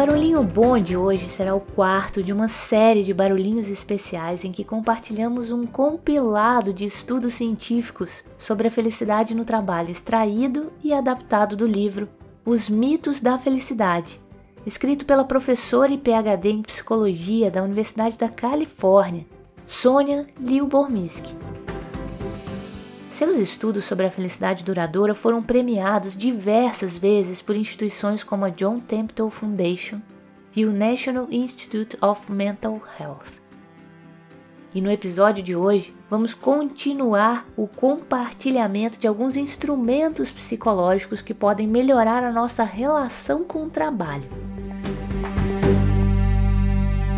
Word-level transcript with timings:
Barulhinho 0.00 0.42
Bom 0.42 0.78
de 0.78 0.96
hoje 0.96 1.28
será 1.28 1.54
o 1.54 1.60
quarto 1.60 2.22
de 2.22 2.32
uma 2.32 2.48
série 2.48 3.04
de 3.04 3.12
barulhinhos 3.12 3.68
especiais 3.68 4.46
em 4.46 4.50
que 4.50 4.64
compartilhamos 4.64 5.52
um 5.52 5.66
compilado 5.66 6.72
de 6.72 6.86
estudos 6.86 7.34
científicos 7.34 8.24
sobre 8.38 8.68
a 8.68 8.70
felicidade 8.70 9.34
no 9.34 9.44
trabalho, 9.44 9.90
extraído 9.90 10.72
e 10.82 10.94
adaptado 10.94 11.54
do 11.54 11.66
livro 11.66 12.08
Os 12.46 12.66
Mitos 12.66 13.20
da 13.20 13.36
Felicidade, 13.36 14.18
escrito 14.64 15.04
pela 15.04 15.22
professora 15.22 15.92
e 15.92 15.98
PhD 15.98 16.48
em 16.48 16.62
psicologia 16.62 17.50
da 17.50 17.62
Universidade 17.62 18.16
da 18.16 18.30
Califórnia, 18.30 19.26
Sônia 19.66 20.26
Liubormisky. 20.40 21.36
Seus 23.20 23.36
estudos 23.36 23.84
sobre 23.84 24.06
a 24.06 24.10
felicidade 24.10 24.64
duradoura 24.64 25.14
foram 25.14 25.42
premiados 25.42 26.16
diversas 26.16 26.96
vezes 26.96 27.42
por 27.42 27.54
instituições 27.54 28.24
como 28.24 28.46
a 28.46 28.48
John 28.48 28.80
Templeton 28.80 29.28
Foundation 29.28 30.00
e 30.56 30.64
o 30.64 30.72
National 30.72 31.28
Institute 31.30 31.98
of 32.00 32.32
Mental 32.32 32.80
Health. 32.98 33.38
E 34.74 34.80
no 34.80 34.90
episódio 34.90 35.44
de 35.44 35.54
hoje, 35.54 35.94
vamos 36.08 36.32
continuar 36.32 37.46
o 37.58 37.68
compartilhamento 37.68 38.98
de 38.98 39.06
alguns 39.06 39.36
instrumentos 39.36 40.30
psicológicos 40.30 41.20
que 41.20 41.34
podem 41.34 41.68
melhorar 41.68 42.24
a 42.24 42.32
nossa 42.32 42.64
relação 42.64 43.44
com 43.44 43.66
o 43.66 43.70
trabalho. 43.70 44.30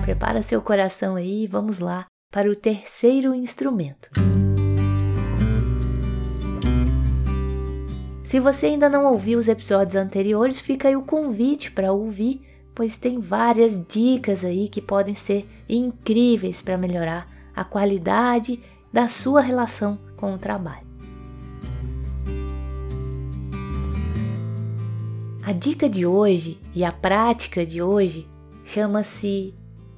Prepara 0.02 0.42
seu 0.42 0.60
coração 0.60 1.14
aí 1.14 1.44
e 1.44 1.46
vamos 1.46 1.78
lá 1.78 2.06
para 2.28 2.50
o 2.50 2.56
terceiro 2.56 3.32
instrumento. 3.32 4.10
Se 8.32 8.40
você 8.40 8.64
ainda 8.64 8.88
não 8.88 9.04
ouviu 9.04 9.38
os 9.38 9.46
episódios 9.46 9.94
anteriores, 9.94 10.58
fica 10.58 10.88
aí 10.88 10.96
o 10.96 11.02
convite 11.02 11.70
para 11.70 11.92
ouvir, 11.92 12.40
pois 12.74 12.96
tem 12.96 13.18
várias 13.18 13.86
dicas 13.86 14.42
aí 14.42 14.70
que 14.70 14.80
podem 14.80 15.14
ser 15.14 15.46
incríveis 15.68 16.62
para 16.62 16.78
melhorar 16.78 17.28
a 17.54 17.62
qualidade 17.62 18.58
da 18.90 19.06
sua 19.06 19.42
relação 19.42 19.98
com 20.16 20.32
o 20.32 20.38
trabalho. 20.38 20.86
A 25.44 25.52
dica 25.52 25.86
de 25.86 26.06
hoje 26.06 26.58
e 26.74 26.86
a 26.86 26.90
prática 26.90 27.66
de 27.66 27.82
hoje 27.82 28.26
chama-se 28.64 29.54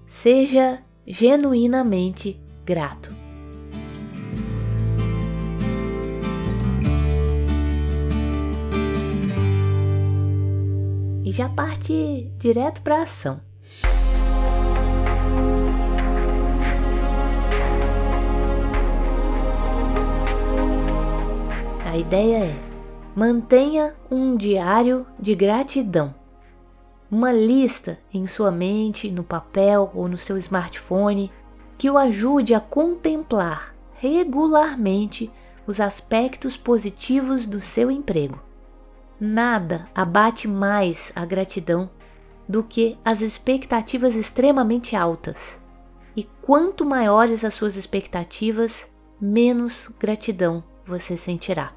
Seja 0.08 0.82
genuinamente 1.06 2.36
grato. 2.66 3.14
Já 11.34 11.48
parte 11.48 12.30
direto 12.38 12.80
para 12.80 12.98
a 12.98 13.02
ação. 13.02 13.40
A 21.84 21.98
ideia 21.98 22.36
é: 22.36 22.60
mantenha 23.16 23.96
um 24.08 24.36
diário 24.36 25.05
de 25.18 25.34
gratidão. 25.34 26.14
Uma 27.10 27.32
lista 27.32 27.98
em 28.12 28.28
sua 28.28 28.52
mente, 28.52 29.10
no 29.10 29.24
papel 29.24 29.90
ou 29.92 30.06
no 30.06 30.17
seu 30.17 30.39
smartphone 30.39 31.33
que 31.77 31.90
o 31.90 31.98
ajude 31.98 32.55
a 32.55 32.61
contemplar 32.61 33.74
regularmente 33.94 35.33
os 35.67 35.80
aspectos 35.80 36.56
positivos 36.56 37.44
do 37.44 37.61
seu 37.61 37.90
emprego. 37.90 38.43
Nada 39.27 39.89
abate 39.95 40.46
mais 40.46 41.11
a 41.17 41.24
gratidão 41.24 41.89
do 42.46 42.62
que 42.62 42.98
as 43.02 43.23
expectativas 43.23 44.17
extremamente 44.17 44.95
altas. 44.95 45.62
E 46.14 46.29
quanto 46.42 46.85
maiores 46.85 47.42
as 47.42 47.55
suas 47.55 47.74
expectativas, 47.74 48.86
menos 49.18 49.90
gratidão 49.98 50.62
você 50.85 51.17
sentirá. 51.17 51.73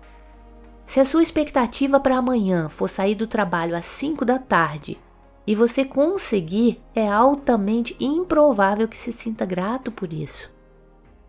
Se 0.86 1.00
a 1.00 1.06
sua 1.06 1.24
expectativa 1.24 2.02
para 2.02 2.18
amanhã 2.18 2.68
for 2.68 2.90
sair 2.90 3.16
do 3.16 3.26
trabalho 3.26 3.78
às 3.78 3.86
5 3.86 4.26
da 4.26 4.38
tarde 4.38 5.00
e 5.48 5.56
você 5.56 5.86
conseguir, 5.86 6.82
é 6.94 7.08
altamente 7.08 7.96
improvável 7.98 8.90
que 8.90 8.98
se 8.98 9.14
sinta 9.14 9.46
grato 9.46 9.90
por 9.90 10.12
isso. 10.12 10.52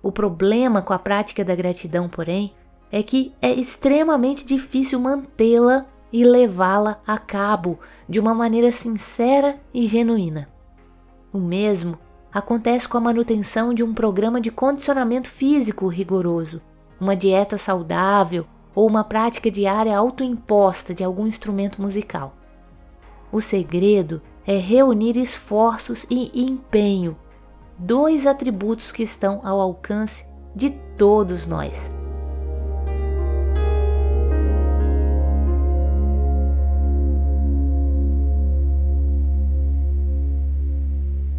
O 0.02 0.10
problema 0.10 0.82
com 0.82 0.92
a 0.92 0.98
prática 0.98 1.44
da 1.44 1.54
gratidão, 1.54 2.08
porém, 2.08 2.52
é 2.90 3.04
que 3.04 3.32
é 3.40 3.52
extremamente 3.52 4.44
difícil 4.44 4.98
mantê-la 4.98 5.86
e 6.12 6.24
levá-la 6.24 7.00
a 7.06 7.18
cabo 7.18 7.78
de 8.08 8.18
uma 8.18 8.34
maneira 8.34 8.72
sincera 8.72 9.58
e 9.72 9.86
genuína. 9.86 10.48
O 11.32 11.38
mesmo 11.38 11.98
acontece 12.32 12.88
com 12.88 12.98
a 12.98 13.00
manutenção 13.00 13.74
de 13.74 13.82
um 13.82 13.92
programa 13.92 14.40
de 14.40 14.50
condicionamento 14.50 15.28
físico 15.28 15.88
rigoroso, 15.88 16.60
uma 17.00 17.14
dieta 17.14 17.58
saudável 17.58 18.46
ou 18.74 18.86
uma 18.86 19.04
prática 19.04 19.50
diária 19.50 19.96
autoimposta 19.96 20.94
de 20.94 21.04
algum 21.04 21.26
instrumento 21.26 21.82
musical. 21.82 22.34
O 23.30 23.40
segredo 23.40 24.22
é 24.46 24.56
reunir 24.56 25.16
esforços 25.16 26.06
e 26.08 26.42
empenho, 26.42 27.16
dois 27.76 28.26
atributos 28.26 28.90
que 28.90 29.02
estão 29.02 29.40
ao 29.44 29.60
alcance 29.60 30.24
de 30.54 30.70
todos 30.96 31.46
nós. 31.46 31.97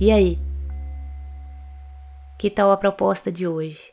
E 0.01 0.11
aí? 0.11 0.39
Que 2.37 2.49
tal 2.49 2.71
a 2.71 2.77
proposta 2.77 3.29
de 3.29 3.45
hoje? 3.45 3.91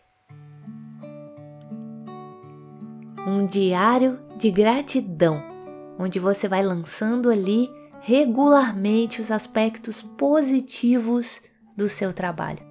Um 3.27 3.45
diário 3.45 4.21
de 4.37 4.53
gratidão, 4.53 5.43
onde 5.99 6.21
você 6.21 6.47
vai 6.47 6.63
lançando 6.63 7.29
ali 7.29 7.69
regularmente 8.03 9.21
os 9.21 9.33
aspectos 9.33 10.01
positivos 10.01 11.43
do 11.77 11.89
seu 11.89 12.13
trabalho. 12.13 12.65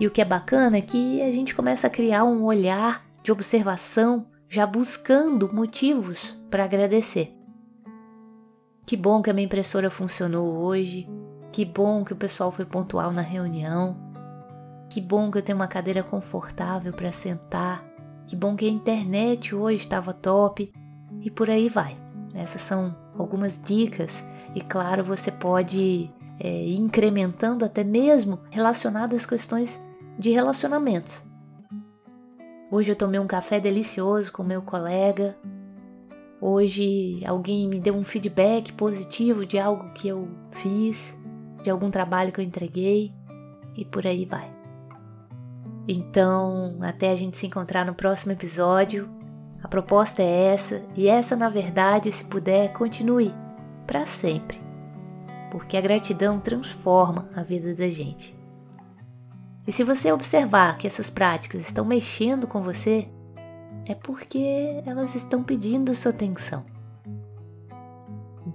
E 0.00 0.06
o 0.06 0.10
que 0.10 0.22
é 0.22 0.24
bacana 0.24 0.78
é 0.78 0.80
que 0.80 1.20
a 1.20 1.30
gente 1.30 1.54
começa 1.54 1.88
a 1.88 1.90
criar 1.90 2.24
um 2.24 2.42
olhar 2.44 3.04
de 3.22 3.32
observação, 3.32 4.26
já 4.48 4.66
buscando 4.66 5.52
motivos 5.52 6.34
para 6.50 6.64
agradecer. 6.64 7.34
Que 8.86 8.96
bom 8.96 9.20
que 9.20 9.28
a 9.28 9.34
minha 9.34 9.44
impressora 9.44 9.90
funcionou 9.90 10.56
hoje, 10.56 11.06
que 11.54 11.64
bom 11.64 12.04
que 12.04 12.12
o 12.12 12.16
pessoal 12.16 12.50
foi 12.50 12.64
pontual 12.64 13.12
na 13.12 13.22
reunião. 13.22 13.96
Que 14.90 15.00
bom 15.00 15.30
que 15.30 15.38
eu 15.38 15.42
tenho 15.42 15.54
uma 15.54 15.68
cadeira 15.68 16.02
confortável 16.02 16.92
para 16.92 17.12
sentar. 17.12 17.80
Que 18.26 18.34
bom 18.34 18.56
que 18.56 18.66
a 18.66 18.68
internet 18.68 19.54
hoje 19.54 19.76
estava 19.76 20.12
top. 20.12 20.72
E 21.20 21.30
por 21.30 21.48
aí 21.48 21.68
vai. 21.68 21.96
Essas 22.34 22.60
são 22.60 22.96
algumas 23.16 23.62
dicas 23.62 24.24
e, 24.52 24.60
claro, 24.60 25.04
você 25.04 25.30
pode 25.30 26.10
é, 26.40 26.66
ir 26.66 26.76
incrementando 26.76 27.64
até 27.64 27.84
mesmo 27.84 28.40
relacionadas 28.50 29.20
às 29.20 29.26
questões 29.26 29.80
de 30.18 30.30
relacionamentos. 30.30 31.24
Hoje 32.68 32.90
eu 32.90 32.96
tomei 32.96 33.20
um 33.20 33.28
café 33.28 33.60
delicioso 33.60 34.32
com 34.32 34.42
meu 34.42 34.60
colega. 34.60 35.36
Hoje 36.40 37.22
alguém 37.24 37.68
me 37.68 37.78
deu 37.78 37.94
um 37.94 38.02
feedback 38.02 38.72
positivo 38.72 39.46
de 39.46 39.56
algo 39.56 39.92
que 39.92 40.08
eu 40.08 40.28
fiz 40.50 41.16
de 41.64 41.70
algum 41.70 41.90
trabalho 41.90 42.30
que 42.30 42.40
eu 42.40 42.44
entreguei 42.44 43.12
e 43.74 43.84
por 43.84 44.06
aí 44.06 44.24
vai. 44.24 44.48
Então, 45.88 46.78
até 46.80 47.10
a 47.10 47.16
gente 47.16 47.36
se 47.36 47.46
encontrar 47.46 47.84
no 47.84 47.94
próximo 47.94 48.32
episódio. 48.32 49.10
A 49.62 49.66
proposta 49.68 50.22
é 50.22 50.54
essa, 50.54 50.84
e 50.94 51.08
essa, 51.08 51.34
na 51.34 51.48
verdade, 51.48 52.12
se 52.12 52.24
puder, 52.26 52.72
continue 52.72 53.34
para 53.86 54.04
sempre. 54.04 54.60
Porque 55.50 55.76
a 55.76 55.80
gratidão 55.80 56.38
transforma 56.38 57.28
a 57.34 57.42
vida 57.42 57.74
da 57.74 57.88
gente. 57.88 58.36
E 59.66 59.72
se 59.72 59.82
você 59.82 60.12
observar 60.12 60.76
que 60.76 60.86
essas 60.86 61.08
práticas 61.08 61.62
estão 61.62 61.84
mexendo 61.84 62.46
com 62.46 62.62
você, 62.62 63.08
é 63.88 63.94
porque 63.94 64.82
elas 64.84 65.14
estão 65.14 65.42
pedindo 65.42 65.94
sua 65.94 66.10
atenção. 66.10 66.64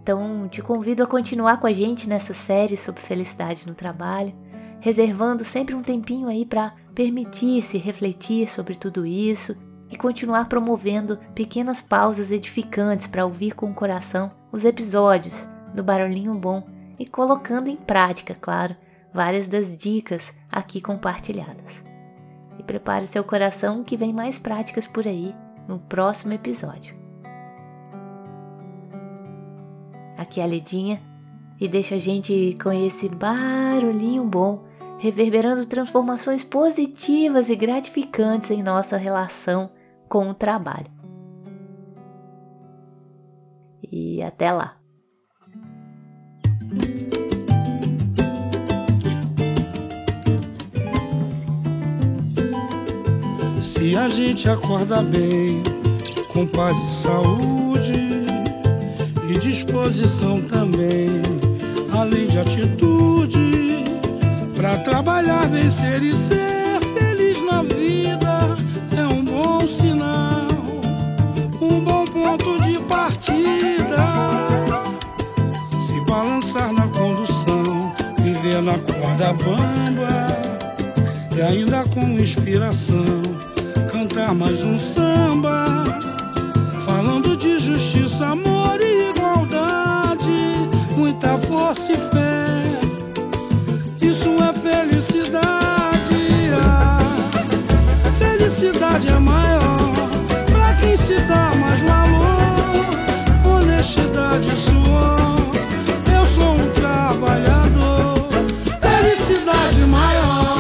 Então, 0.02 0.48
te 0.48 0.62
convido 0.62 1.04
a 1.04 1.08
continuar 1.08 1.60
com 1.60 1.68
a 1.68 1.72
gente 1.72 2.08
nessa 2.08 2.34
série 2.34 2.78
sobre 2.78 3.02
felicidade 3.02 3.68
no 3.68 3.76
trabalho, 3.76 4.34
reservando 4.80 5.44
sempre 5.44 5.76
um 5.76 5.82
tempinho 5.82 6.28
aí 6.28 6.46
para 6.46 6.74
permitir-se 6.96 7.78
refletir 7.78 8.50
sobre 8.50 8.76
tudo 8.76 9.06
isso 9.06 9.56
e 9.90 9.98
continuar 9.98 10.48
promovendo 10.48 11.18
pequenas 11.36 11.82
pausas 11.82 12.32
edificantes 12.32 13.08
para 13.08 13.26
ouvir 13.26 13.54
com 13.54 13.70
o 13.70 13.74
coração 13.74 14.32
os 14.52 14.66
episódios 14.66 15.48
do 15.74 15.84
Barulhinho 15.84 16.34
Bom 16.36 16.68
e 16.98 17.06
colocando 17.08 17.70
em 17.70 17.76
prática, 17.76 18.36
claro, 18.40 18.76
várias 19.14 19.48
das 19.48 19.76
dicas 19.76 20.34
aqui 20.52 20.82
compartilhadas. 20.82 21.84
E 22.58 22.64
prepare 22.64 23.08
seu 23.08 23.24
coração 23.24 23.84
que 23.84 23.98
vem 23.98 24.14
mais 24.14 24.38
práticas 24.38 24.86
por 24.86 25.08
aí 25.08 25.34
no 25.68 25.80
próximo 25.80 26.34
episódio. 26.34 26.99
Aqui 30.20 30.42
é 30.42 30.44
a 30.44 30.46
Ledinha 30.46 31.02
e 31.62 31.66
deixa 31.66 31.96
a 31.96 31.98
gente 31.98 32.54
com 32.62 32.74
esse 32.74 33.08
barulhinho 33.08 34.26
bom, 34.26 34.66
reverberando 34.98 35.66
transformações 35.66 36.44
positivas 36.44 37.50
e 37.50 37.56
gratificantes 37.56 38.52
em 38.52 38.62
nossa 38.62 38.98
relação 38.98 39.70
com 40.10 40.28
o 40.28 40.34
trabalho. 40.34 40.88
E 43.90 44.22
até 44.22 44.52
lá! 44.52 44.76
Se 53.62 53.96
a 53.96 54.10
gente 54.10 54.50
acorda 54.50 55.02
bem, 55.02 55.64
com 56.34 56.46
paz 56.46 56.76
e 56.76 56.90
saúde 56.90 58.29
e 59.32 59.38
disposição 59.38 60.42
também, 60.42 61.22
além 61.94 62.26
de 62.26 62.40
atitude, 62.40 63.84
para 64.56 64.80
trabalhar, 64.80 65.48
vencer 65.48 66.02
e 66.02 66.16
ser 66.16 66.82
feliz 66.98 67.38
na 67.46 67.62
vida 67.62 68.56
é 68.98 69.06
um 69.06 69.24
bom 69.24 69.68
sinal, 69.68 70.48
um 71.62 71.80
bom 71.82 72.06
ponto 72.06 72.60
de 72.64 72.80
partida. 72.80 74.48
Se 75.80 76.02
balançar 76.08 76.74
na 76.74 76.88
condução, 76.88 77.94
viver 78.24 78.64
na 78.64 78.80
corda 78.80 79.34
bamba 79.34 80.42
e 81.38 81.42
ainda 81.42 81.84
com 81.94 82.02
inspiração 82.20 83.06
cantar 83.92 84.34
mais 84.34 84.60
um 84.66 84.80
samba, 84.80 85.84
falando 86.84 87.38
de 87.38 87.60
justiça, 87.60 88.26
amor 88.26 88.59
muita 91.20 91.38
força 91.48 91.92
e 91.92 91.98
fé. 91.98 92.46
Isso 94.02 94.30
é 94.42 94.54
felicidade. 94.54 95.60
A 98.06 98.12
felicidade 98.18 99.08
é 99.10 99.20
maior 99.20 99.78
pra 100.50 100.74
quem 100.76 100.96
se 100.98 101.16
dá 101.22 101.52
mais 101.56 101.82
valor, 101.82 102.86
honestidade 103.46 104.48
e 104.48 104.58
suor. 104.58 105.36
Eu 106.14 106.26
sou 106.28 106.56
um 106.56 106.70
trabalhador, 106.72 108.30
felicidade 108.82 109.86
maior. 109.86 110.58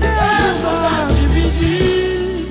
É 0.00 0.50
essa 0.50 1.14
dividir, 1.14 2.46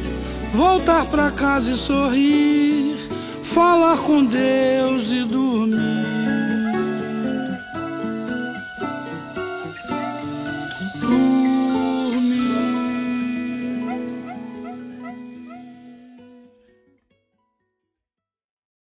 voltar 0.54 1.06
pra 1.06 1.32
casa 1.32 1.72
e 1.72 1.76
sorrir, 1.76 2.98
falar 3.44 3.98
com 3.98 4.24
Deus 4.24 5.12
e 5.12 5.26
dormir. 5.26 5.87